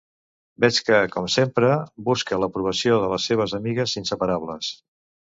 Veig 0.63 0.77
que, 0.85 1.01
com 1.15 1.25
sempre, 1.33 1.67
busca 2.07 2.39
l'aprovació 2.43 2.95
de 3.03 3.11
les 3.11 3.27
seves 3.31 3.53
amigues 3.59 3.93
inseparables. 4.03 4.71